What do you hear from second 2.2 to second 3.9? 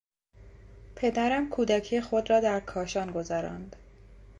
را در کاشان گذراند.